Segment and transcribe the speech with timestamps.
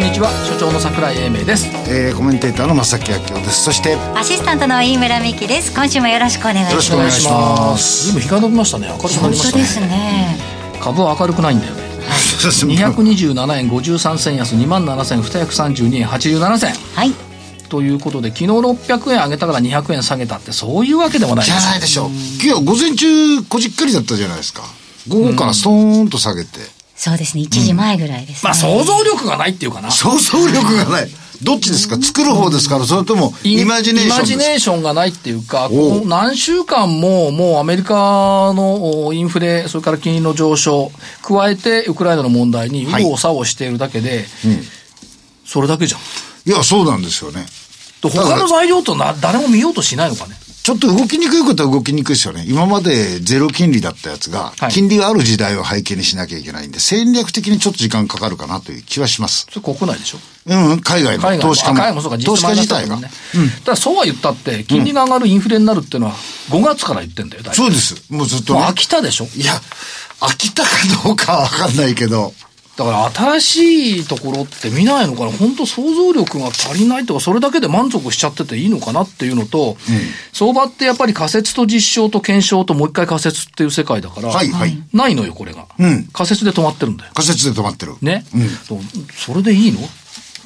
[0.00, 0.30] んにちは。
[0.46, 1.66] 所長の桜井英明です。
[1.88, 3.64] えー、コメンテーターの正木明夫です。
[3.64, 5.74] そしてアシスタントの飯村美希です。
[5.74, 6.72] 今週もよろしくお願いします。
[6.72, 8.04] よろしくお願いします。
[8.04, 9.62] ずいぶん日が伸びましたね明るくなりま本当したね。
[9.62, 10.36] ですね。
[10.80, 11.82] 株は明るくないんだよね。
[12.40, 16.74] そうですね227円53銭安2万7232円87銭。
[16.94, 17.12] はい。
[17.68, 22.08] ということで昨日600円上げたから200円下げたってそういうわけでもないじゃないでしょう。
[22.42, 24.62] 今日午前中こじっかりだったじゃないですか。
[25.08, 26.48] 午後からストーンと下げて、
[27.00, 27.44] そうですね。
[27.44, 29.90] 1時前ぐらいですね、まあ想像力がないっていうかな。
[29.90, 31.08] 想像力がない。
[31.42, 31.96] どっちですか？
[31.96, 32.76] 作る方ですか？
[32.76, 37.94] らそれともイマジネーションイマジネーションがないっていうか、この何週間ももうアメリカ
[38.52, 40.92] のおインフレ、それから金利の上昇、
[41.22, 44.26] 加えてウクライナの問題に右往左往しているだけで、
[45.46, 46.00] それだけじゃん。
[46.44, 47.46] いやそうなんですよね。
[48.02, 50.34] と他の材料とな誰も見ようとしないのかね。
[50.70, 52.44] ちょっと動きにくいことは動きにくいですよね。
[52.46, 59.48] 今までゼロ金利だったやつが、はい金利がある時代を背景にしなきゃいけないんで、戦略的にちょっと時間かかるかなという気はします。
[59.50, 60.18] それ国内でしょ？
[60.46, 62.00] うん、海外の投資家も。
[62.00, 63.00] 投資家自体が。
[63.00, 63.10] ね。
[63.64, 66.14] ただそうは言ったって、金利が上がるインフレになるっていうのは
[66.50, 68.12] 5月から言ってんだよ、そうです。
[68.12, 69.24] もうずっとねもう飽きたでしょ？
[69.34, 69.54] いや、
[70.20, 70.68] 飽きたか
[71.04, 72.32] どうかはわかんないけど。
[72.80, 75.32] だから新しいところって見ないのかな？
[75.32, 79.76] 本当想像力が足りないとか、それだけで満足しちゃってていいのかなっていうのと、
[80.32, 85.66] 相場ってやっぱり仮説と実証と検証ともう一回仮説っていう世界だから、はいはいないのよ、これが。
[85.78, 87.12] うん仮説で止まってるんだよ。
[87.14, 87.96] 仮説で止まってる。
[88.00, 88.24] ね。
[88.66, 88.78] と
[89.14, 89.80] それでいいの？
[89.80, 89.82] っ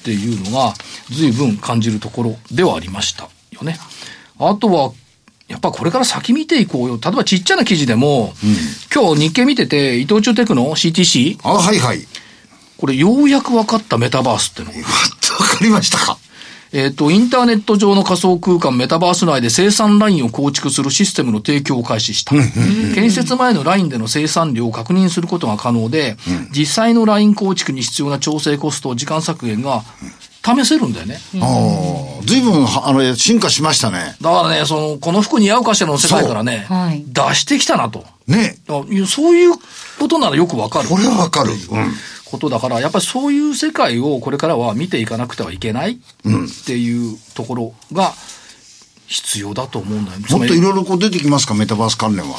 [0.03, 0.75] ていうのが、
[1.11, 3.79] 随分感じるところではありましたよね。
[4.41, 4.93] あとは、
[5.47, 6.99] やっぱこれから先見ていこうよ。
[7.01, 8.35] 例えばちっちゃな記事でも、
[8.93, 12.01] 今日日経見てて、伊藤忠テクの CTC、あ、はいはい。
[12.85, 14.69] これようやく分かったメタバースっての。
[14.69, 16.19] わかりましたか？
[16.71, 22.35] えっ、と、インターネット上の仮想空間メタバース内で生産ラインを構築するシステムの提供を開始した。
[22.95, 26.19] 建設前のラインでの生産量を確認することが可能で、
[26.51, 29.83] 実際のライン構築に必要な調整コスト、時間削減が
[30.45, 31.19] 試せるんだよね。
[31.41, 34.15] ああ、随分、あの、進化しましたね。
[34.21, 36.67] だからね、その、この服似合うかしらの世界からね、
[37.07, 38.05] 出してきたなと。
[38.27, 38.59] ね。
[39.07, 39.55] そういう
[39.99, 40.89] ことならよくわかる。
[40.91, 41.53] これはわかる。
[41.53, 41.95] うん。
[42.35, 45.97] ことだから、やっぱりそういう世界をこれからは見ていかなくてはいけないっ
[46.67, 48.13] ていうところが
[49.07, 50.27] 必要だと思うんだよね。
[50.29, 52.37] もっといろいろこう出てきますか、メタバース関連は。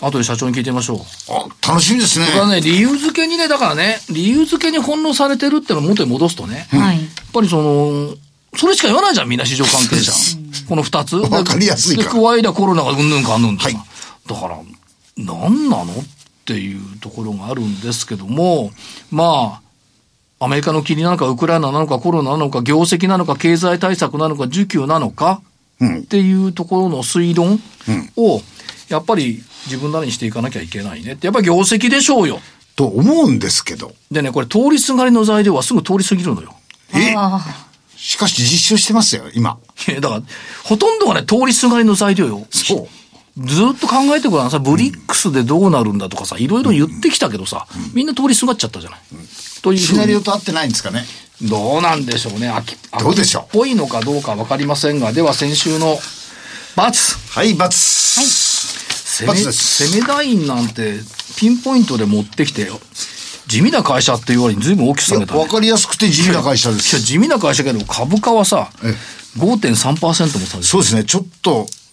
[0.00, 0.98] 後で社長に聞いてみましょう。
[1.32, 2.32] あ、楽しみですねこ。
[2.32, 7.00] れはね、理由付けにね、だからね、理由付けに翻弄されてるってのを元に戻すとね、やっはい
[7.32, 8.14] ぱりその、
[8.56, 10.12] それしか言わないじゃん、みんな市場関係者。
[10.68, 11.16] この二つ。
[11.16, 13.68] わかりやすいか加えりゃコロナがうんぬんかんぬんとか。
[13.68, 13.76] はい
[14.26, 14.58] だから、
[15.16, 15.84] 何なの？
[15.84, 16.04] っ
[16.46, 18.70] ていうところがあるんですけども、
[19.10, 19.60] ま
[20.40, 25.40] あ、アメリカの金利なのか、ウクライナなのか、コロナなのか、業績なのか、経済対策なのか、需給なのか、
[25.80, 27.60] うんっていうところの推論
[28.16, 28.40] を、
[28.88, 31.26] やっぱり自分なりにしていかなきゃいけないねって。
[31.26, 32.40] やっぱり業績でしょうよ。
[32.76, 33.92] と思うんですけど。
[34.10, 36.54] でね、これ通りすがりの材料はすぐ通り過ぎるのよ。
[36.94, 37.14] え？
[37.16, 37.40] あ
[37.96, 39.58] しかし実証してますよ、今。
[39.88, 40.22] いやだから、
[40.64, 42.46] ほとんどがね、通りすがりの材料よ。
[42.50, 42.88] そう。
[43.38, 49.00] ずーっと考えてごらんさ、ブリックスでどうなるんだとかさ、いろいろ言ってきたけどさ、みんな通りすがっちゃったじゃない。
[49.62, 51.04] というふシナリオと合ってないんですかね。
[51.42, 52.48] どうなんでしょうね。
[52.48, 55.98] 秋、どうでしょう秋っぽいのかどうかわかりませんが、では先週の、
[56.76, 57.56] バツはい、×。
[57.56, 61.00] 攻め、罰です攻めラインなんて、
[61.36, 62.80] ピンポイントで持ってきてよ。
[63.46, 65.40] 地味な会社っていう割に随分大きく下げたね。
[65.40, 67.00] わかりやすくて地味な会社でいや、す。
[67.00, 68.94] 地味な会社けど、株価はさえ、
[69.38, 71.85] 5.3%も下げてるそうですね、ちょっと、え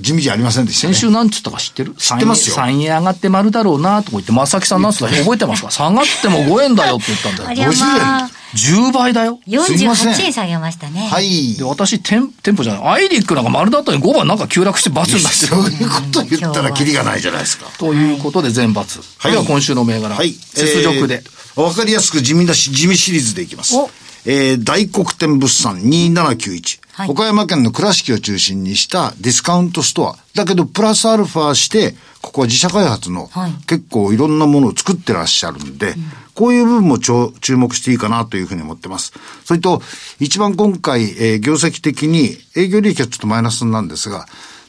[0.00, 0.94] 地味じゃありませんでしたね。
[0.94, 1.94] 先週なんつったか知ってる？
[1.94, 5.70] 知ってますよ3円3円上がって丸だろうなとか言って、正木さんなんつったか覚えてますか？
[5.70, 7.36] 下がっても5円だよって言ったんあ。
[7.36, 7.48] だよ。
[7.50, 9.38] ありゃまあ、10倍だよ。
[9.44, 11.08] すいません48円下げましたね。
[11.10, 11.64] はいで、。
[11.64, 12.82] 私、店店舗じゃない。
[12.94, 15.46] アイリックなんか丸だったのに5番なんか急落して罰になってる。
[15.48, 17.66] そういうこと言ったらキリがないじゃないですか。
[17.78, 19.00] ということで全罰。
[19.18, 20.14] はいでは今週の銘柄。
[20.14, 20.28] はい。
[20.56, 21.22] 雪辱で。
[21.24, 23.90] えーわかりやすく地味なし、地味シリーズでいきますお。
[24.24, 26.80] えー大黒天物産2791。
[26.92, 30.16] はい岡山県の倉敷を中心にしたディスカウントストア。
[30.34, 35.94] だけど、プラスアルファして、ここは自社開発のはい結構いろんなものを作ってらっしゃるんで、
[36.34, 39.12] こういう部分も注目していいかなというふうに思ってます。
[39.44, 39.82] それと、
[40.20, 44.26] 一番今回、えー業績的に営業利益はちょっとマイナスなんですが、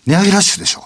[0.08, 0.86] 値上げラッシュでしょ。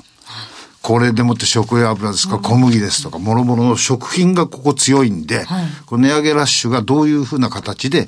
[0.82, 5.46] これでもって食用油ですか、小麦ですとか、もろもろの食品がここ強いんで、
[5.86, 8.08] この値上げラッシュがどういうふうな形で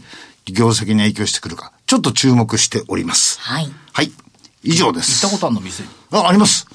[0.54, 3.40] 業績に影響してくるか、ちょっと注目しております。
[3.42, 3.72] はい。
[3.94, 4.12] はい。
[4.63, 5.24] 以上です。
[5.25, 5.84] 行ったことあるの店？
[5.84, 5.90] に。
[6.12, 6.68] あ、あります。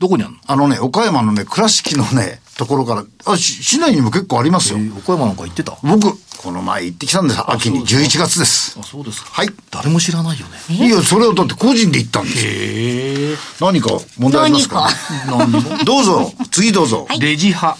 [0.00, 0.38] どこにあるの？
[0.46, 4.78] あのね、岡山のね、倉敷のね、ところから、あ、し市内にも結構ありますよ。
[4.78, 5.76] えー岡山なんか行ってた？
[5.82, 7.40] 僕、この前行ってきたんです。
[7.50, 8.82] 秋に、そうです11月ですあ、。
[8.84, 9.30] そうですか。
[9.32, 9.48] はい。
[9.70, 10.86] 誰も知らないよね。
[10.86, 12.50] いや、それをだって個人で行ったんですよ。
[12.52, 13.36] へえ。
[13.60, 14.88] 何か問題ありますか？
[15.28, 15.78] 何にも。
[15.84, 17.06] どうぞ、次どうぞ。
[17.18, 17.76] デジハ。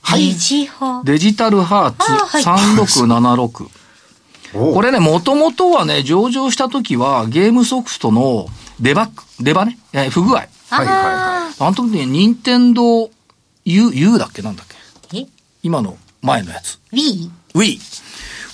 [0.00, 1.02] はいデジハ。
[1.04, 3.68] デジタルハーツあはい3676。
[4.54, 8.46] おこれね、もともとはね、上場した時はゲームソフトの
[8.80, 10.34] デバッグ、デバね、えー不具合。
[10.34, 13.10] はいはいはあの時に、任天堂
[13.64, 14.42] U、U だっけ？
[14.42, 14.66] なんだっ
[15.10, 15.18] け？
[15.18, 15.26] え？
[15.62, 16.78] 今の前のやつ。
[16.92, 17.30] ?Wii?
[17.54, 17.78] Wii。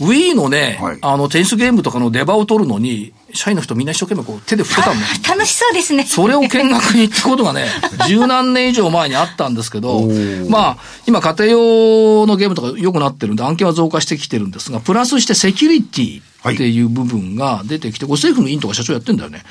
[0.00, 5.06] Wii のね、はいあの、テニスゲームとかのデバを取るのに、社員の人みんな一生懸命こう手で振ってたんだよ。
[5.28, 6.04] 楽しそうですね。
[6.04, 7.66] それを見学に行ったことがね、
[8.08, 10.08] 十何年以上前にあったんですけど、
[10.48, 10.76] まあ、
[11.06, 16.22] 今家庭用のゲームとか良くなってるんで案件は増加してきてるんですが、プラスしてセキュリティ
[16.52, 19.42] っていう部分が出てきて、これ政府の委員とか社長やってんだよね。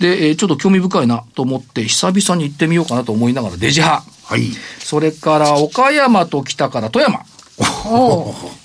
[0.00, 4.02] で、えーちょっと興味深いなと思って、久々に行ってみようかなと思いながらデジハ。
[4.24, 4.50] はい。
[4.78, 7.20] それから岡山と北から富山。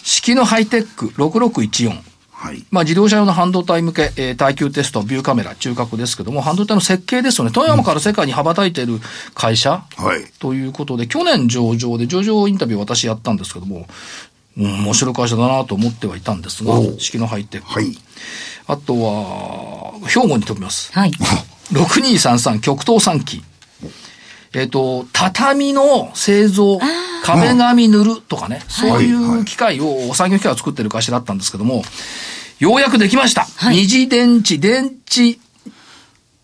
[0.04, 2.13] 式のハイテック6614。
[2.44, 2.66] はい。
[2.72, 7.52] まあ、自動車用の半導体向け、えー耐久テスト、ビューカメラ、中核ですけども、半導体の設計ですよね。
[7.52, 9.00] 富山から世界に羽ばたいている
[9.34, 10.26] 会社、はい。
[10.40, 13.88] ということで、去年上場で、上場インタビューを私やったんですけども、
[14.58, 17.68] うん、面白い会社だなと思ってはいたんですが式のハイテック。
[17.68, 17.98] はい。
[18.68, 20.92] あとは、兵庫に飛びます。
[20.92, 21.12] はい。
[21.72, 23.42] 6233極東3期。
[24.56, 26.80] えっ、と、畳の製造、
[27.24, 31.84] 壁紙塗るとかね、そういう機械を、産業機械を作ってる会社だったんですけども、
[32.60, 33.48] ようやくできました。
[33.72, 35.40] 二次電池、電池、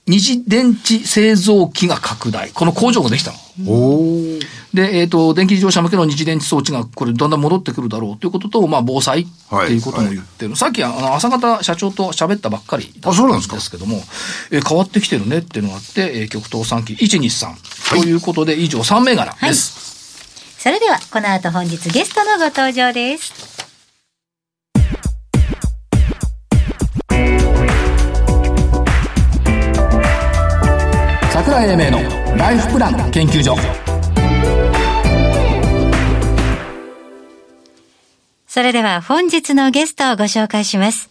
[0.08, 2.50] 二次電池製造機が拡大。
[2.50, 3.38] この工場ができたの。
[3.72, 4.42] おー。
[4.74, 10.56] で、えっ、と、電気自動車向けの二次電池装置がこれだんだん戻ってくるだろうということと、まあ、防災っていうことも言ってる。
[10.56, 13.98] さっき、あの、朝方社長と喋ったばっかりだあそうなんですかですけども、
[14.52, 19.90] えー変わってきてるねっていうのがあって、えー極東3期123、ということで、以上3銘柄です。
[20.60, 23.50] それでは、この後本日ゲストのご登場です。
[31.34, 33.89] 桜井英明のライフプラン研究所。
[38.60, 41.10] それでは本日のゲストをご紹介します。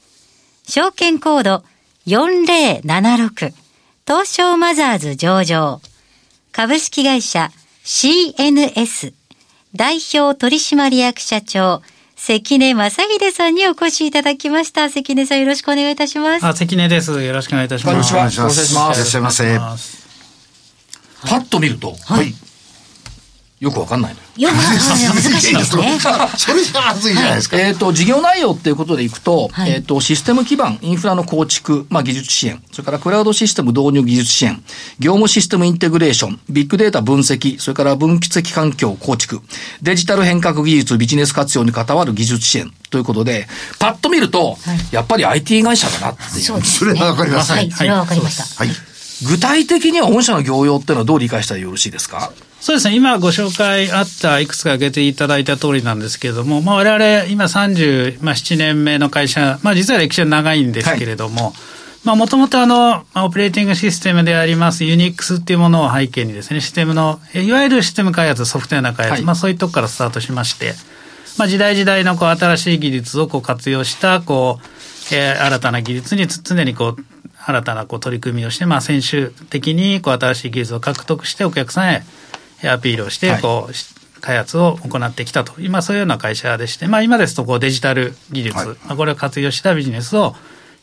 [0.65, 1.65] 証券コード
[2.07, 3.55] 4076
[4.07, 5.81] 東証マザーズ上場
[6.53, 7.51] 株式会社
[7.87, 9.15] CNS
[9.75, 11.81] 代表取締役社長
[12.17, 14.91] 関根正秀さんにお越しいただきました。
[14.91, 16.45] 関根さんよろしくお願いいたします。
[16.45, 17.23] あ、関根です。
[17.23, 17.95] よろしくお願いいたします。
[17.95, 18.53] こんにちはお願いします。
[18.53, 19.99] お願いしますいらっしゃいませ。
[21.27, 22.48] パッと見ると、はい。
[23.61, 24.51] よくわかんないのよ。
[24.51, 25.99] よく難しいですね。
[26.39, 27.57] それじゃまずいじゃないですか。
[27.59, 34.63] えっ、と、事業内容っていうことでいくと、はいえっ、と、システム基盤、インフラの構築、まあ、技術支援、それからクラウドシステム導入技術支援、
[35.01, 39.41] 業務システムインテグレーション、ビッグデータ分析、それから分析的環境構築、
[39.83, 43.49] デジタル変革技術、ビジネス活用に関わる技術支援ということで、
[43.81, 44.57] パッと見ると、
[44.93, 46.45] やっぱり IT 会社だなっていう。
[46.45, 48.65] そうですそれはわかりますはい、それはわかりました。
[48.65, 48.88] はい。
[49.27, 52.33] 具体的には御社の業用っていうのはどう理解したらよろしいですか？
[52.61, 52.97] そうですね。
[52.97, 61.53] 今ご紹介あった、いくつか挙げていただいた通りなんですけれども、まあ我々今37、まあ、7年目の会社、まあ実は歴史は長いんですけれども、
[62.05, 69.23] まあもともとあの、まあオペレーティングシステムでありますユニックスっていうものを背景にですね、システムの、えいわゆるシステム開発、ソフトウェアの開発、はい。
[69.23, 70.75] まあそういうとこからスタートしまして、
[71.39, 77.05] まあ時代時代のこう新しい技術をこう活用した、こう、えー新たな技術につ常にこう、
[77.45, 82.03] 新たなこう取り組みをして、まあ、先週的にこう新しい技術を獲得してお客さんへ
[82.63, 83.43] えーアピールをしてはい。
[83.43, 85.53] こう、し開発を行ってきたと。
[85.61, 88.67] 今そういうような会社でして、まあ、今ですとこうデジタル技術、はい。
[88.69, 90.35] まあ、これを活用したビジネスを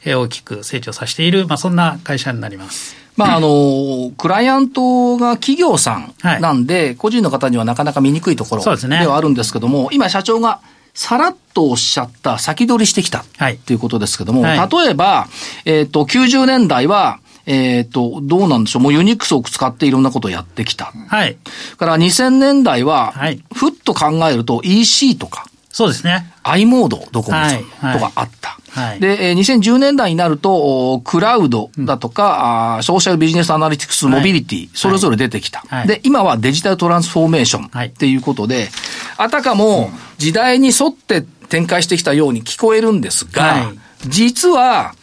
[0.05, 2.95] えー大きく成長させている、まあ、そんな会社になります。
[3.17, 6.41] まあ、あの、クライアントが企業さんはい。
[6.41, 10.59] なんで、個人の方にはなかなか見にくいところではあるんですけども、今社長が
[10.95, 15.27] さらっとおっしゃった先取りしてきたはいっていうことですけども、はい例えば、
[15.65, 20.85] えっ、と、90年代は、えっ、と、どうなんでしょう、もうユニックスを使っていろんなことをやってきた。
[20.85, 21.37] はい。
[21.77, 25.45] から2000年代は、はいふっと考えると EC とか、
[25.75, 26.32] そうですね。
[26.44, 28.00] i モード、ドコモさんはいはい。
[28.00, 28.58] とかあった。
[28.70, 29.00] はい。
[29.01, 34.15] で、えー2010年代になると、おクラウドだとか、あーソーシャルビジネスアナリティクス、はい。
[34.15, 35.88] モビリティ、それぞれ出てきた、はい。
[35.89, 37.88] で、今はデジタルトランスフォーメーショはい。
[37.89, 38.70] ンっていうことで、
[39.17, 43.77] あたかも時代に沿って展開してきたように聞こえるんですが、はい。
[44.08, 44.94] 実は、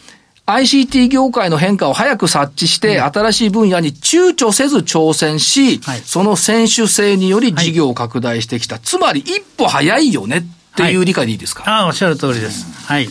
[0.47, 6.01] ICT 業界の変化を早く察知して、新しい分野に躊躇せず挑戦し、はい。
[6.03, 8.79] その先取性により事業を拡大してきた。
[8.79, 12.65] つまり一歩早いよねっていう理解でいいですか、ああ、おっしゃる通りです。
[12.87, 13.07] はい。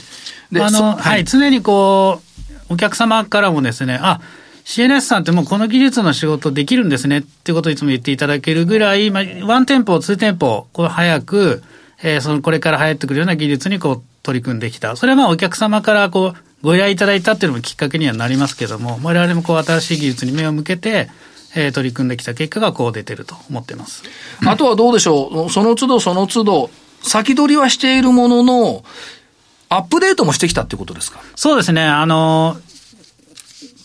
[0.54, 2.21] あの、はいはい、常にこ
[2.69, 4.21] う、お客様からもですね、あ、
[4.64, 11.62] CNS さんってもうこの技術の仕事できるんですねってことをいつも言っていただけるぐらい、まあ、ワンテンポ、ツーテンポ、こう早く、
[12.02, 14.97] えー、そのこれから流行ってくるような技術にこう取り組んできた。
[14.97, 21.11] それはまあお客様からこうご依頼いただいたっていうのもきっかけにはなりますけども、我々もこう新しい技術に目を向けて、
[21.54, 24.04] えー、取り組んできた結果がこう出てると思ってます。
[24.47, 26.71] あとはどうでしょう、その都度その都度、
[27.02, 28.85] 先取りはしているものの、
[29.68, 31.21] アップデートもしてきたってことですか？
[31.35, 31.82] そうですね。
[31.82, 32.56] あの、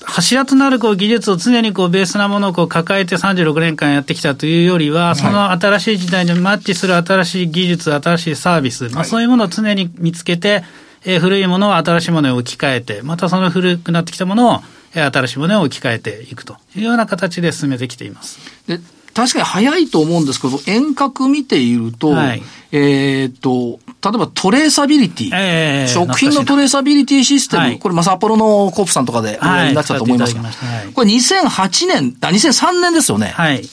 [0.03, 10.63] 柱となるこう技術を常にこうベースなものをこう抱えて36年間やってきたというよりは、その新しい時代にマッチする新しい技術、新しいサービス、まあ、そういうものを常に見つけて、
[11.03, 14.59] えー、古いものを新しいものに置き換えて、またその古くなってきたものを、
[14.93, 18.39] えー、新しいものに置き換えていくというような形で進めてきています。
[18.67, 18.79] で
[19.17, 33.29] 確かに早いと思うんですけど、遠隔見ていると、はい、えっと、例えばトレーサビリティ、えー、食品のトレーサビリティシステム、はい、これ、まあ、札幌のコープさんとかでおやりになっちゃったと思いますが、はい、これ2008年、あ、2003年ですよね。
[33.29, 33.63] はい、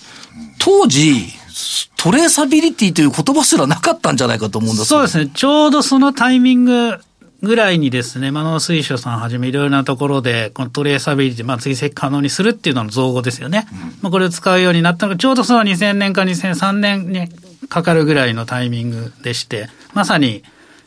[0.58, 1.26] 当時、
[1.98, 5.26] トレーサビリティという言葉すらなかったんじゃないかと思うんですそうですね。
[5.34, 6.98] ちょうどそのタイミング
[7.44, 13.66] ぐらいにですね、まあ、農水省さんはじめいろいろなところで、このトレーサビリティ、まあ、追跡可能にするっていうのの造語ですよね。
[13.72, 17.28] うん、まあ、これを使うようになったのが、ちょうどその2000年か2003年に
[17.68, 20.42] かかるぐらいのタイミングでして、まさに、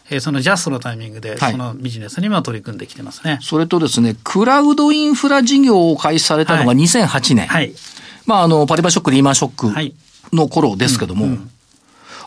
[0.10, 7.48] えー、そのジャストのタイミングで、そのビジネスにも取り組んできてますね、はい、それとですね、クラウドインフラ事業を開始されたのが2008年。
[7.48, 7.74] はい。
[8.26, 9.92] まあ、あの、パリバショック、リーマンショッ
[10.32, 11.52] クの頃ですけども、うんうん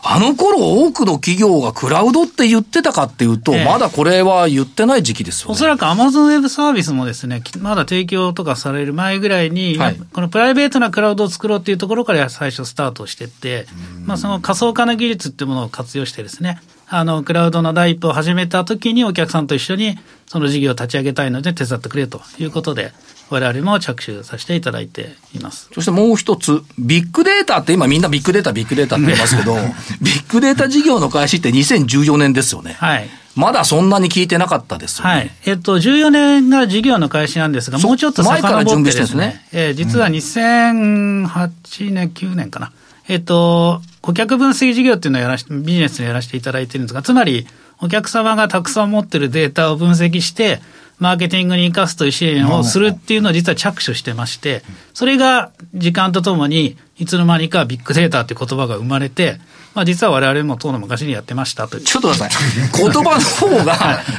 [0.03, 5.53] あの頃多くの企業がクラウドって言ってたかっていうと、ええ、まだこれは言ってない時期ですよね。
[5.53, 13.67] おそらくアマゾンウェブサービスもですね、まだ提供とかされる前ぐらいに、はい、このプライベートなクラウドを作ろうっていうところから最初スタートしてって、
[14.05, 22.91] まあその仮想化の技術っていうものを活用してですね、あの、クラウドの第一歩を始めた時にお客さんと一緒にその事業を立ち上げたいので手伝ってくれということで、
[23.33, 25.69] 我々も着手させていただいています。
[25.73, 29.55] そしてもう一つ、ビッグデータって今みんなビッグデータ、ビッグデータって言いますけど、
[30.01, 32.75] ビッグデータ事業の開始って2014年ですよね。
[32.77, 33.09] はい。
[33.35, 35.11] まだそんなに聞いてなかったですよね。
[35.11, 35.31] はい。
[35.45, 38.49] えっと、14年が事業の開始なんですが、もうちょっと遡ってですね。
[38.49, 39.45] 前から準備してですね。
[39.53, 42.71] えー、実は2008年、9年かな。
[43.07, 47.47] えっと、顧客分析事業っていうのをやらしビジネスにやらせていただいてるんですが、つまり、
[47.81, 50.61] お客様がたくさん持ってるデータを分析して、
[51.01, 54.61] マーケティングに生かすという支援をするっていうのを実は着手してまして、
[54.93, 59.39] それが時間とともに、いつの間にかビッグデータっていう言葉が生まれて、
[59.73, 62.33] まあ実は我々も当の昔にやってましたとちょっと待って
[62.77, 63.73] 言葉の方が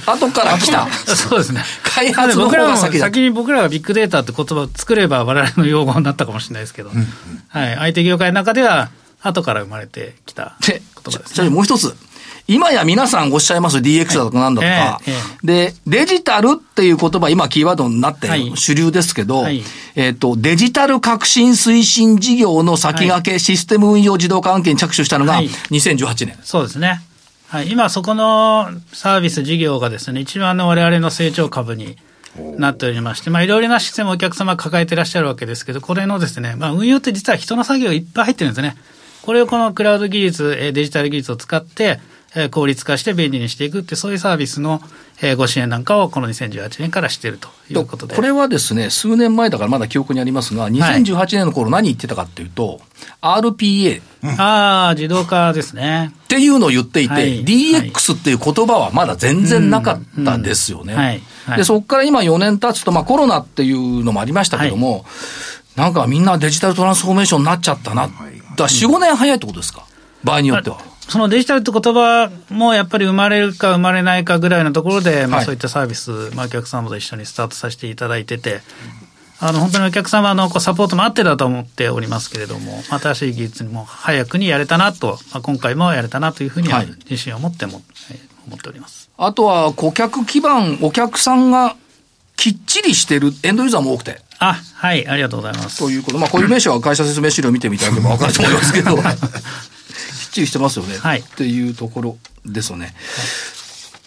[0.07, 0.91] 後から来た。
[0.91, 1.63] そうですね。
[1.85, 6.91] 開発の方が先先に僕らがビッグデータって言葉を作れば我々の用語になったかもしれないですけど、
[7.49, 7.77] はい。
[7.77, 11.35] 相手業界の中では後から生まれてきた言葉です、ね。
[11.35, 11.95] じゃもう一つ。
[12.49, 15.13] 今や皆さんおっしゃいます DX だとかなんだとか、
[15.45, 19.47] で、デジタルっていう言葉、今キーワードになって主流ですけど、
[19.95, 26.39] えっと、デジタル革新推進事業の先駆けシステム運用自動化案件に着手したのが2018年。
[26.43, 27.01] そうですね。
[27.49, 27.71] はい。
[27.71, 31.97] 今そこのサービス事業がですね、一番の我々の成長株に
[32.59, 38.75] なっておりまして、まあいろいろなシステムをお客様抱えていらっしゃるわけですけど、これのですね、まあ運用って実は人の作業がいっぱい入ってるんですね。
[39.21, 42.01] これをこのクラウド技術、デジタル技術を使って、
[42.51, 44.81] 効率化して便利にしていくって、そういうサービスの
[45.37, 48.17] ご支援なんかをこの2018年からしているということで。
[48.17, 52.81] これはですね、数年前だからまだ記憶にありますが、2018年の頃何言ってたかっていうと、
[53.21, 54.01] はい、RPA。
[54.39, 56.13] ああ、自動化ですね。
[56.25, 61.21] っていうのを言っていて、はい、DX っていう言葉はまだ全然なかったですよね。
[61.57, 65.03] で、そこから今4年経つと、まあコロナっていうのもありましたけども、はい、
[65.77, 68.07] なんかみんなデジタルトランスフォーメーションになっちゃったな。
[68.07, 68.25] だか
[68.57, 69.85] ら4、5年早いってことですか？
[70.25, 70.79] 場合によっては。
[71.09, 78.61] そのデジタルって言葉もやっぱり生まれるか生まれないかぐらいのところで、まあ、そういったサービス、まあ、お客様と一緒にスタートさせていただいてて、
[79.41, 87.83] あの本当にお客様のこうサポートもあってだと思っておりますけれども、新しい技術にも早くにやれたなと、まあ、今回もやれたなというふうには自信を持っても、はい、
[88.47, 91.77] 思っておりますあとは顧客基盤、お客さんが
[92.37, 94.21] きっちりしてるエンドユーザーも多くて。
[94.39, 95.79] あ、はい、ありがとうございます。
[95.79, 96.19] ということ。
[96.19, 98.97] まあ、こういう名詞は会社説明資料を見てみただければ分かると思いますけど。
[100.33, 102.87] ちりしてますよね、はい、っていうところですよね。
[102.87, 102.95] はい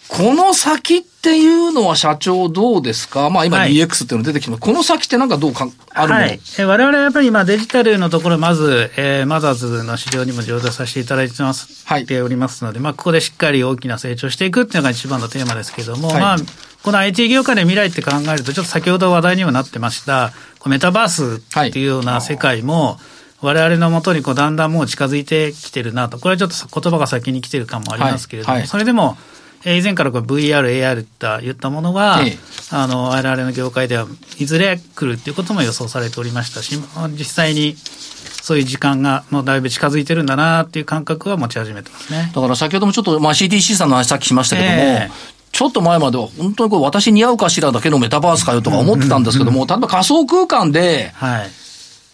[0.08, 3.28] この先っていうのは社長どうですか？
[3.28, 16.36] まあ今 DX っていうの出てきてます、はい、この先ってなんかどうかあるの、はい、え我々はやっぱり今デジタルのところまず、えー、マザーズの市場にも上場させていただいてます、はい、ておりますので、まあここでしっかり大きな成長していくっていうのが一番のテーマですけれども、はい、まあ
[16.84, 20.32] この IT 業界で未来って考えるとちょっと先ほど話題にもなってました
[20.66, 23.15] メタバースっていうような世界も、はい
[23.46, 29.16] 我々のもとにこうだんだんもう近づいてきてるなと、これはちょっと言葉が先に来てる感もありますけれども、はいはい、それでも、
[29.64, 32.38] 以前からこ VR、AR といったものが、ええ、
[32.70, 34.06] あの、我々の業界では
[34.38, 36.76] いずれ来るっていうことも予想されておりましたし、
[37.16, 42.32] 実際にそういう時間がもうだいぶ近づいてるんだなっていう感覚は持ち始めてますね。
[42.34, 51.14] だから先ほどもちょっと、まあ、CTC さんの話さっきしましたけども、えーちょっと前までは本当にこれ私似合うかしらだけのメタバースかよとか思ってたんですけども、例えば仮想空間で、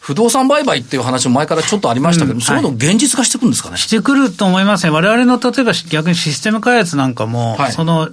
[0.03, 3.77] 不動産売買っていう話も前からちょっとありましたけど、うん、そういうの現実化してくるんですかね？
[3.77, 4.91] してくると思いますね。
[4.91, 8.09] 我々の例えば逆にシステム開発なんかも、はい、その、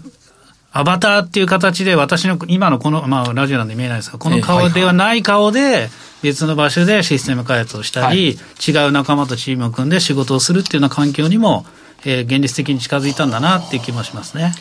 [0.72, 5.89] アバターっていう形で私の今のこの、まあラジオなんで見えないですが、この顔ではない顔で、
[6.22, 8.38] 別の場所でシステム開発をしたり、
[8.75, 11.65] はい、違う仲間とチームを組んで仕事をするっていうような環境にも、
[12.05, 14.53] えー、現実的に近づいたんだなっていう気もしますね。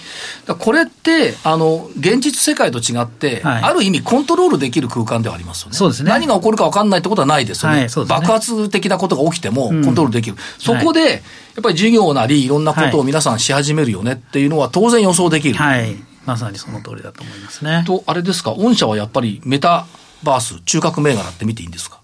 [0.58, 5.76] これって、あの、現実世界と違って、はい、ある意味コントロールできる空間ではありますよね。
[5.76, 6.10] そうですね。
[6.10, 7.78] 何が起こるか分かんないってことはないですよね。
[7.78, 10.36] はい、ね爆発的なことが起きてもコントロールできる。
[10.36, 15.54] うん、そこで、やっぱり事業なり、いろんなことを皆さんし始めるよねっていうのは当然予想できる。
[15.54, 15.96] はい。
[16.26, 17.84] まさにその通りだと思いますね。
[17.86, 19.86] と、あれですか、御社はやっぱりメタ
[20.22, 22.00] バース、中核銘柄って見ていいんですか？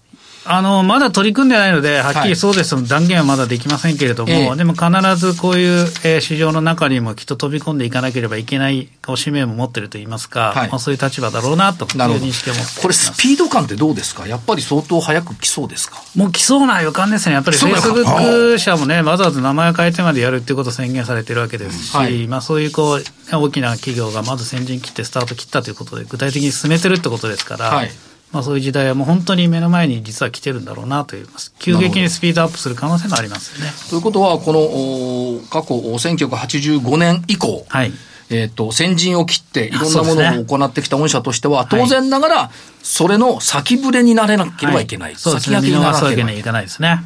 [0.47, 2.69] あの、まだ取り組んでないので、はっきりそうです。
[2.69, 14.27] と断言はまだできませんけれども、はいでも必ずこういう、えー、市場の中にもきっと飛び込んでいかなければいけない使命も持ってるといいますか、はい、まあ、そういう立場だろうなという認識を持ってこれ、スピード感ってどうですか？
[14.27, 15.97] やっぱり相当早く来そうですか？
[16.15, 17.33] もう来そうな予感ですね。
[17.33, 23.03] やっぱりフェイスブック社もね、わざわざ名前を変えてまでやるっていうことを宣言されてるわけですし、はい、まあそういうこう、
[23.35, 27.91] 大きな企業がまず先陣切ってスタート切ったということで、具体的に進めてるってことですから、はい
[28.31, 31.27] まあ、そういう時代はもう本当に目の前に実は来てるんだろうなという
[31.59, 33.71] 急激にスピードアップする可能性もありますよね。
[33.89, 37.93] ということは、この過去1985年以降、はい
[38.29, 42.51] えーと、先陣を切っていろんなものを行ってきた御社としては、当然ながら、
[42.83, 47.03] それの先触れになれなければいけない、はい、先駆けにならなければいけないですね。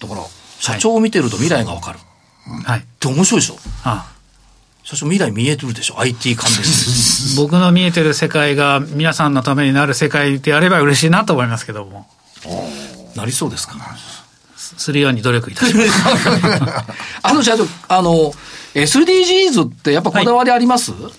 [0.00, 0.22] だから、
[0.60, 1.98] 社長を見てると未来がわかる。
[2.64, 2.80] はい。
[2.80, 3.56] って面白いでしょ？
[3.84, 4.13] ああ
[4.84, 6.62] 社長未来見えてるでしょ？IT 関連。
[7.36, 12.06] 僕の見えてる世界が皆さんのためになる世界であれば嬉しいなと思いますけども。
[13.16, 13.74] なりそうですか？
[14.56, 15.90] するように努力いたします。
[17.22, 18.32] あの社長あの
[18.74, 21.12] SDGs ってやっぱこだわりあります、はい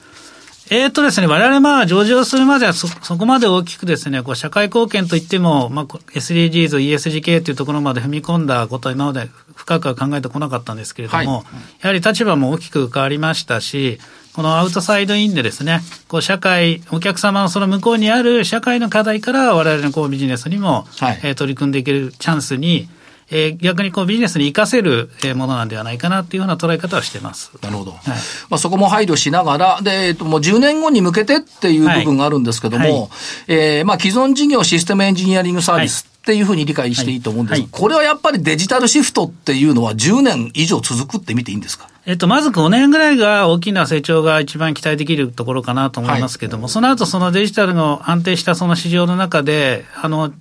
[0.72, 11.46] えー、っとですね、我々まあ上場するまではそ、そこまで大きくですね、こう社会貢献といっても、まあ、SDGs、ESGK というところまで踏み込んだことは今まで深くは考えてこなかったんですけれども、はい、
[11.82, 14.00] やはり立場も大きく変わりましたし、
[14.34, 22.90] このアウトサイドインでですね、こう社会、お客様のその向こうにある社会の課題から我々のこうビジネスにも、はい、えー、取り組んでいけるチャンスに、
[23.30, 27.52] えー、逆にこうビジネスに生かせるものなんではないかなというような捉え方はしてます。
[27.62, 27.92] なるほど。
[27.92, 28.02] はい、
[28.50, 32.92] まあ、そこも配慮しながら、で、えっと、もう10年後に向けてっていう部分があるんですけども、はい。
[32.94, 33.10] はい、
[33.48, 41.88] えー、まあ、既存事業システムエンジニアリングサービス、っていうふうに理解していいと思うんですが、はい、これはやっぱりデジタルシフトっていうのは10年以上続くって見ていいんですか？
[42.08, 50.34] えっと、まず5年ぐらいが大きな成長が一番期待できるところかなと思いますけれども、はい、その後そのデジタルの安定したその市場の中で、あの、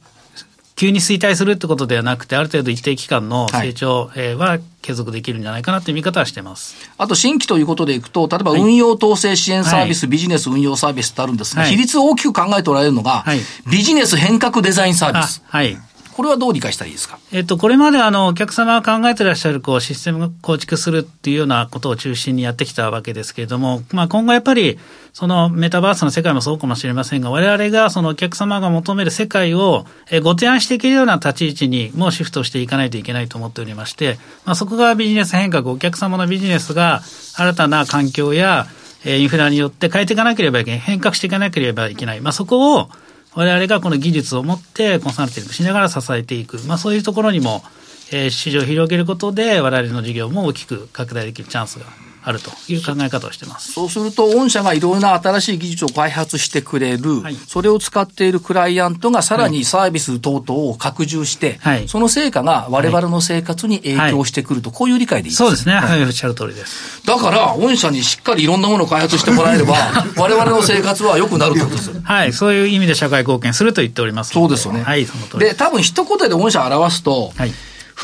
[0.76, 6.74] 急に衰退するってことではなくて、ある程度一定期間の成長は継続できるんじゃないかなという見方はしてます。
[6.98, 13.38] あと新規ということでいくと、例えば運用統制支援サービス、はい、ビジネス運用サービスってあるんですが、はい、比率を大きく考えておられるのが、はい、
[13.70, 15.42] ビジネス変革デザインサービス。
[15.46, 15.76] はい。
[16.16, 24.78] これはどう理解したらいいですか、えっと、これまであのお客様が考えてらっしゃるこうシステム構築するっていうようなことを中心にやってきたわけですけれども、まあ、今後やっぱり
[25.12, 29.86] そのメタバースの世界もそうかもしれませんが、我々がそのお客様が求める世界を
[30.22, 37.02] ご提案していけるような立ち位置にもうシフトしていかないといけないと思っておりまして、まあ、そこがビジネス変革、お客様のビジネスが
[37.36, 38.66] 新たな環境や
[39.04, 42.88] インフラによって変えていかなければいけない、変革していかなければいけない、まあ、そこを
[43.34, 47.62] 我々がこの技術を持ってコンサルティングしながら支えていく、まあ、そういうところにも、
[48.10, 51.86] えー、市場を広げることで、我々の事業も大きく拡大できるチャンスが
[52.26, 53.72] あるという考え方をしてます。
[53.72, 67.06] そうすると、御社がいろいろな新しい技術を開発してくれる、はい、それを使っているクライアントがさらにサービス等々を拡充して、はい、その成果が我々の生活に影響してくると、こういう理解でいいですか、そうですね、はい、おっしゃる通りです。
[67.06, 69.74] だから、御社にしっかりいろんなものを開発してもらえれば、
[70.16, 71.86] 我々の生活は良くなるということです。
[71.88, 72.00] よ。
[72.02, 74.82] はい、そういう意味で社会貢献すると言っておりますそうですよね。
[74.82, 75.48] はい、その通りで。
[75.50, 77.52] で、多分一言で御社を表すと、はい、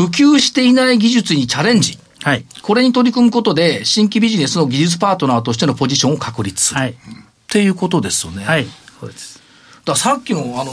[0.00, 1.98] 普及していない技術にチャレンジ。
[2.22, 2.46] はい。
[2.62, 6.72] これに取り組むことで、新規ビジネスの技術パートナーとしてのポジションを確立。
[6.72, 6.92] はい。
[6.92, 6.94] っ
[7.48, 8.42] ていうことですよね。
[8.42, 8.66] はい。
[8.98, 9.42] そうです。
[9.84, 10.72] ださっきの、あの、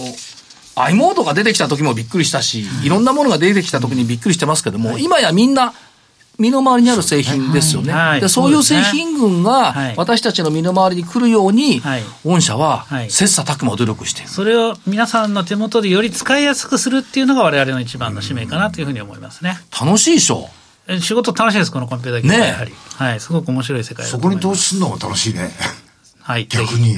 [0.75, 5.73] i モードが出てきた時もびっくりしたし、いろんなものが出てきた時にびっくりしてますけども、はい、今やみんな、
[6.39, 7.91] 身の回りにある製品ですよね。
[7.93, 19.59] はいはい、でそういう製品群が私たちの身の回りに来るように、はい、御社は切磋琢磨努力している、それを皆さんの手元でより使いやすくするっていうのが我々の一番の使命かなというふうに思いますね。
[19.79, 20.49] 楽しいでしょ
[21.01, 22.73] 仕事楽しいです、このコンピューター業界、ねやはり。
[22.95, 24.43] はい、すごく面白い世界だと思います。
[24.43, 25.51] そこに投資するのも楽しいね。
[26.21, 26.93] はい、逆に。
[26.93, 26.97] い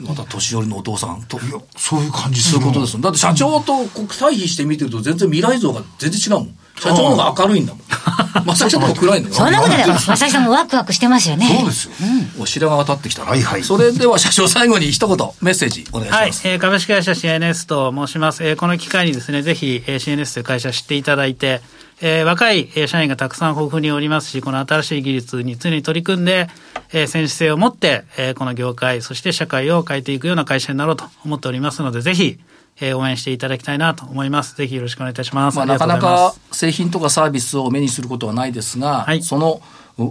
[0.00, 1.38] また年寄りのお父さんと。
[1.38, 1.42] や、
[1.76, 3.00] そういう感じするそういうことですよ。
[3.02, 6.58] だって社長と国対比して見てると全然未来像が全然違うもん。
[6.78, 7.82] 社長の方が明るいんだもん。
[8.44, 9.34] まさきさんの方が暗いんだよ。
[9.34, 11.56] そんなことで、正木さんもワクワクしてますよね。
[11.60, 11.92] そうですよ。
[12.38, 16.48] お白髪が立ってきたなはいはいそれでは社長最後に一言メッセージお願いしはい、ます。
[16.48, 18.44] えー株式会社 CNS と申します。
[18.44, 21.60] えーこの機会にですね、ぜひ、えー CNS という会社知っていただいて、
[22.02, 26.48] えー若いえー社員がたくさん豊富におりますし、この新しい技術に常に取り組んで、
[26.92, 32.38] えー、先進性を持って、えーこの業界、そして社会を変えていくような会社になろうと思っておりますので、ぜひ、
[32.80, 34.56] えー応援していただきたいなと思います。
[34.56, 35.56] ぜひよろしくお願いいたします。
[35.56, 39.60] まあ、りがとなかなうございますか製品とかサービスを目にすることはないですが、はいその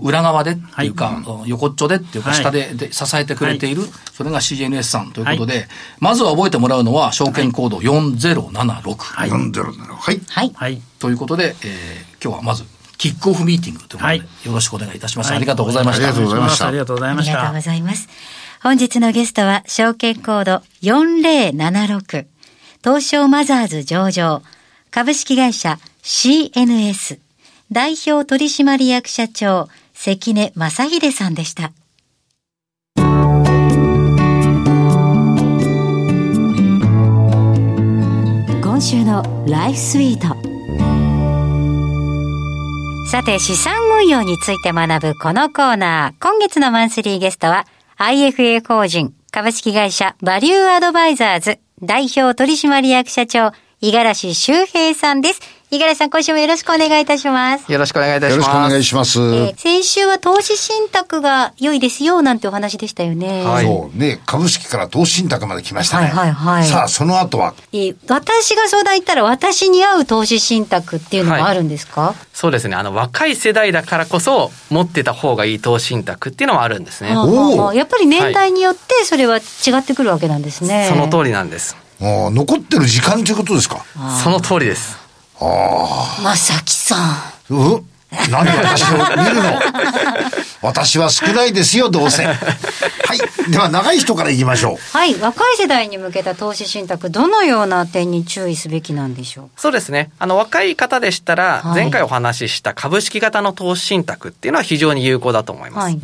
[0.01, 5.67] 裏側でっていうか、はい横っちょでっていうか、はい下でで支えてくれている、それが CNS さんということで、
[5.99, 8.95] まずは覚えてもらうのは、証券コード4076。
[8.95, 9.85] はいなんだろうな。
[9.85, 10.19] はい。
[10.27, 10.51] はい。
[10.55, 10.81] はい。
[10.97, 12.63] ということで、えー今日はまず、
[12.97, 15.27] キックオフミーティングということで、はいよろしくお願いいたします。
[15.27, 16.07] はいありがとうございました。
[16.07, 17.61] ありがとうございましたありがとうございましたありがとうご。
[17.61, 18.09] ざいます。
[18.63, 22.25] 本日のゲストは、証券コード4076、
[22.85, 24.43] 東証マザーズ上場、
[24.91, 27.17] 株式会社 CNS、
[27.71, 31.71] 代表取締役社長、関根正秀さんでした。
[38.61, 40.27] 今週のライフスイート。
[43.09, 46.23] さて、資産運用について学ぶこのコーナー。
[46.23, 47.65] 今月のマンスリーゲストは、
[47.97, 55.41] IFA 法人株式会社バリューアドバイザーズ代表取締役社長、五十嵐修平さんです。
[55.71, 57.69] 五十嵐さん、今週もよろしくお願いいたします。
[57.71, 58.37] よろしくお願いいたします。
[58.37, 59.19] よろしくお願いします。
[59.19, 63.43] えー先週は投資信託が良いですよ、なんてお話でしたよね。
[63.43, 66.07] はいそうね、株式から投資信託まで来ましたね。
[66.07, 72.75] はいはいはいさあ、その後は、えー私が相談行ったら私に合う投資信託っていうのがあるんですか、そうですね。
[72.75, 77.09] あの、若い世代だからこそ、持ってた方がいい投資信託っていうのはあるんですね。
[77.15, 79.41] はあおーはあやっぱり年代によってそれは違
[79.79, 80.87] ってくるわけなんですね。
[80.89, 81.75] その通りなんです。
[81.99, 83.83] もう残ってる時間ということですか？
[84.23, 85.03] その通りです。
[85.39, 86.95] まさきさ
[87.49, 87.53] ん。
[87.53, 87.75] う？
[87.77, 87.85] ん
[88.31, 89.59] 何私を見るの？
[90.61, 92.23] 私は少ないですよ、どうせ。
[92.25, 93.51] はい。
[93.51, 94.97] では、長い人からいきましょう。
[94.97, 95.13] はい。
[95.19, 100.09] 若い世代に向けた投資信託、どのような点に注意すべきなんでしょそうですね。
[100.17, 105.85] あの、若い方でしたら、はい前回お話しした株式型の投資信託っていうのは非常に有効だと思いうます。
[105.85, 105.99] はい。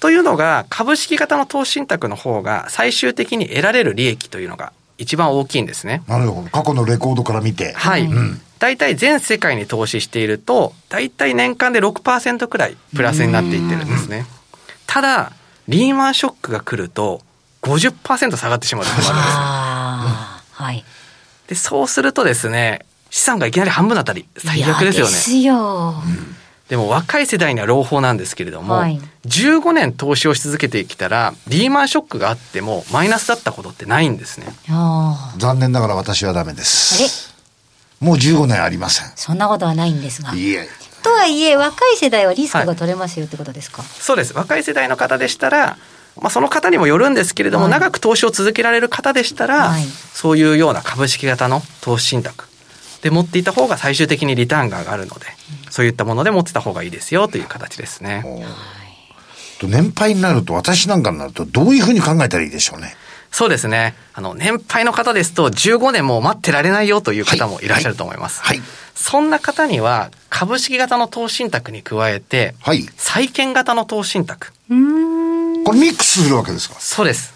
[0.00, 6.02] というのが、株式型の投資信託の方が、最終的に得られる利益というのが一番大きいんですね。
[6.06, 6.48] なるほど。
[6.50, 7.74] 過去のレコードから見て。
[7.76, 8.08] はい。
[8.62, 14.24] 大体全世界に投資していると、大体年間で6%くらいプラスになっていってるんですね。
[14.86, 15.32] ただ、
[15.66, 17.22] リーマンショックが来ると、
[17.62, 20.62] 50%下がってしまうこともあるんです。
[20.62, 20.84] はい。
[21.48, 25.10] で、そうするとですね、資産がいきなり半分だったり、最悪ですよね。
[25.10, 25.94] 嫌ですよ。
[26.68, 34.46] でも若い世代には朗報なんですけれども、はい15年投資をし続けてきたら、リーマンショックがあっても、マイナスだったことってないんですね。
[34.68, 35.38] ああ。
[35.38, 37.31] 残念ながら私はダメです。
[38.02, 39.12] もう15年ありません。
[39.14, 40.34] そんなことはないんですが。
[40.34, 40.68] いいえ。
[41.02, 44.34] とはいえ、若い世代はリスクが取れますよってことですか、そうです。
[44.34, 45.76] 若い世代の方でしたら、
[46.20, 52.44] まあ、その方にもよるんですけれども、はい長く投資を続けられる方でしたら、はいそういうような株式型の投資信託
[53.02, 55.26] で持っていた方が最終的にリターンが上がるので、
[55.70, 58.24] そういったもので持ってた方がいいですよという形ですね。
[59.60, 62.94] と年配になると、私なんかになると、どういうふうに考えたらいいでしょうね？
[63.32, 63.96] そうですね。
[64.14, 68.42] あの、年配の方ですと15年も待ってられないよという方もいらっしゃると思います。
[68.42, 68.60] はい。
[68.94, 72.86] そんな方には、株式型の投資信託に加えて、はい。
[72.96, 74.52] 債券型の投資信託。
[74.68, 76.76] これミックスするわけですか？
[76.78, 77.32] そうです。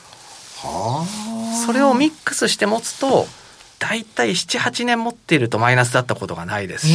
[1.65, 3.27] それをミックスして持つと、
[3.79, 6.93] 大体7、8年持っているとマイナスだったことがないですし、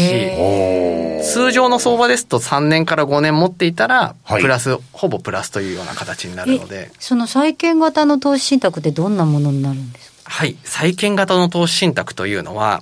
[1.34, 4.42] 通常の相場ですと3年から5年持っていたら、はい。
[4.42, 10.32] プラス、ほぼプラスというような形になるので、その債券型の投資信託ってどんなものになるんですか？
[10.32, 12.82] はい、債券型の投資信託というのは、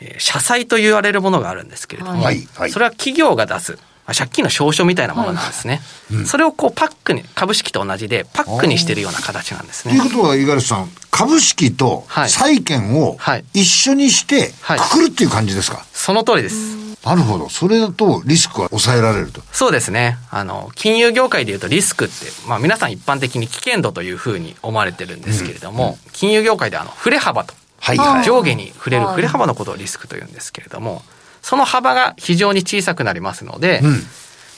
[0.00, 2.48] えー社債と言われるものがあるんですけれども、はい。
[2.56, 2.70] はい。
[2.70, 5.80] それは企業が出す、まあ借金の証書みたいなものなんですね。
[6.26, 10.10] それをこうパックに、株式と同じでパックにしてるような形なんですねという。
[10.10, 16.82] ことは、五十嵐さん、株式とはい債券をはい一緒にしてはいくくるっていう感じですか、その通りです。
[17.04, 17.48] なるほど。
[17.48, 19.42] それだとリスクは抑えられると。
[19.52, 20.18] そうですね。
[20.30, 28.24] あの、金融業界でいうとリスクって、まあ皆さん一般的に危険度というふうに思われてるんですけれども、金融業界であの、振れ幅と、はいはい。
[28.24, 31.02] 上下に触れるはい振れ幅のことをリスクというんですけれども、
[31.42, 33.92] その幅が非常に小さくなりますので、うん。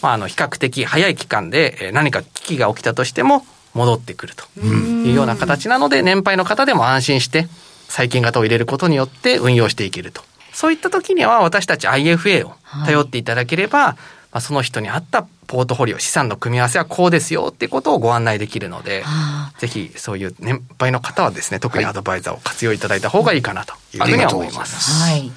[0.02, 7.48] まああの、比較的早い期間でえー何か危機が起きたとしても戻ってくるというような形なので、年配の方でも安心して、
[7.88, 10.22] 債券型を入れることによって運用していけると。
[10.52, 12.52] そういった時には私たち IFA を
[12.86, 13.98] 頼っていただければ、はい、ま
[14.38, 25.02] あ、その人に合ったポートフォリオ、資産の組み合わせはこうですよってことをご案内できるので、はあ、ぜひそういう年配の方はですね、特にアドバイザーを活用いただいた方がいいかなというふうには思います。
[25.02, 25.30] はい。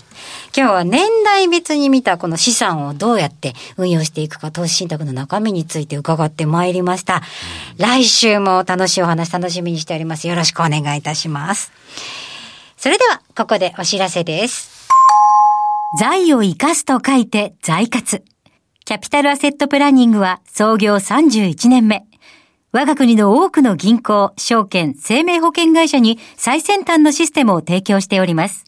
[0.58, 7.22] 今日は年代別に見たこの資産をどうやって運用していくか、投資信託の中身について伺ってまいりました。
[7.78, 10.28] 来週も楽しいお話楽しみにしております。
[10.28, 11.72] よろしくお願いいたします。
[12.76, 14.88] それでは、ここでお知らせです。
[16.00, 18.24] 財を生かすと書いて財活。
[18.84, 22.08] キャピタルアセットプランニングは創業31年目。
[22.72, 28.67] 我が国の多くの銀行、証券、生命保険会社に最先端のシステムを提供しております。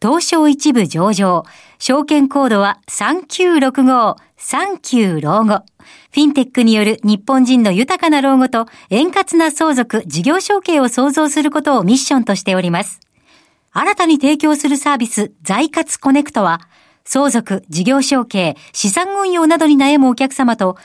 [0.00, 1.44] 東証一部上場、
[1.78, 5.64] 証券コードは3965、39老後。
[6.12, 13.00] フィンテックによる日本人の豊かな老後と円滑な相続、事業承継を創造することをミッションとしております。
[13.72, 16.60] 新たに提供するサービス、財活コネクトは、
[17.04, 20.76] 相続、事業承継、資産運用などに悩むお客様と、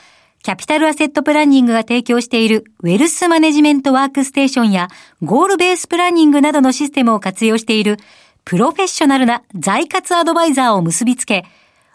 [0.42, 4.88] キャピタルアセットプランニングが提供しているウェルスマネジメントワークステーションや
[5.22, 7.96] ゴールベースプランニングなどのシステムを活用している
[8.44, 11.46] プロフェッショナルな財活アドバイザーを結びつけ、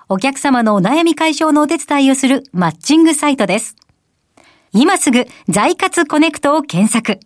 [0.08, 3.76] お客様のお悩み解消のお手伝いをするマッチングサイトです。
[4.74, 7.20] 今すぐ財活コネクトを検索。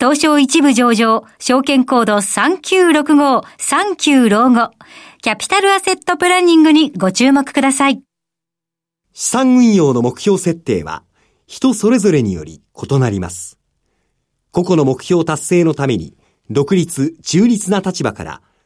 [0.00, 4.72] 東証一部上場、証券コード3965、39老後、
[5.22, 8.02] キャピタルアセットプランニングにご注目ください。
[9.12, 11.04] 資産運用の目標設定は、
[11.46, 13.56] 人それぞれにより異なります。
[14.50, 16.16] 個々の目標達成のために、
[16.50, 18.42] 独立、中立な立場から、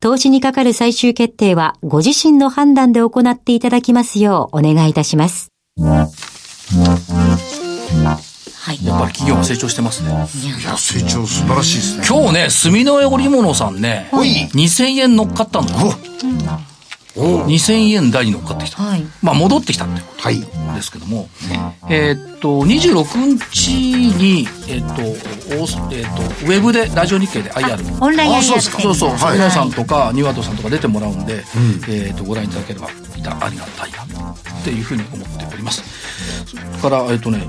[0.00, 5.50] 投資にかかる最終決定は、ご自身の判断で行っていただきますようお願いいたします。
[5.76, 6.08] は
[8.72, 10.10] い、やっぱり企業は成長してますね。
[10.10, 10.12] い
[10.64, 12.04] や、成長素晴らしいですね。
[12.08, 15.92] 今日ね、住の江織物さんね、2000円乗っかったのよ。
[17.16, 18.82] 2000円台に乗っかってきた。
[18.82, 20.28] はい、まあ戻ってきたってこと
[20.74, 21.28] ですけども、
[21.82, 23.68] はい、えー、っと、26日
[24.16, 28.04] に、えー、っと、えー、っと、ウェブで、ラジオ日経で IR。
[28.04, 31.40] オンライン IR そうそうそう、はい、皆さんとか、ニワトさんとか出てもらうんで、うん、
[31.88, 35.82] えー、っと、ご覧いただければ、ありがたいな、っていうふうに思っております。
[36.80, 37.40] それから、えっとね、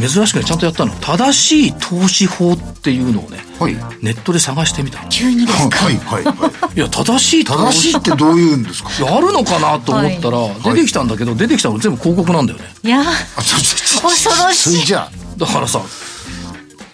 [0.00, 0.92] 珍しくね、ちゃんとやったの。
[0.96, 5.78] 正しい投資法っていうのをね、はい、ネットで探してみた急にですか？
[5.86, 6.76] はいはいはい。
[6.76, 8.90] いや、正しい正しいってどういうんですか？
[9.16, 12.64] あるのかなと思ったら、出てきたんだけど、出てきたの全部広告なんだよね。
[12.82, 13.02] いや。
[13.36, 14.84] 恐ろしい。
[14.84, 15.80] じゃだからさ、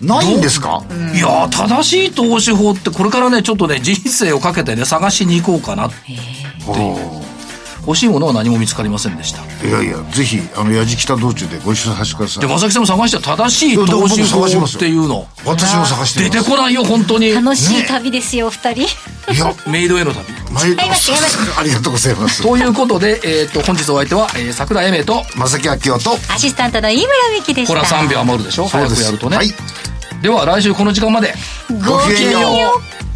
[0.00, 0.82] ないんですか？
[1.14, 6.20] いや正しい投資法ってこれからねちょっとね人生をかけてね探しに行こうかなっていう。
[7.86, 12.42] 欲しいものは何も見つかりませんでしたいやいやぜひあの矢敷北道中でご一緒させてください。
[12.42, 15.26] で正木さんも探して正しい投資法っていうの。
[15.44, 17.32] 私も探して出てこないよ本当に。
[17.32, 18.82] 楽しい旅ですよ、二、人。
[18.82, 20.26] いやメイドへの旅。
[20.32, 20.82] メイド
[21.58, 22.42] ありがとうございます。
[22.42, 27.74] ということで、えー、と本日お相手は、えー、桜井英明と正木明夫とアシスタントの井村美樹でした。
[27.74, 28.66] ほら3秒余るでしょ？
[28.66, 29.52] 早くやるとね、はい、
[30.22, 31.34] では来週この時間まで。
[31.68, 33.11] ごきげんよう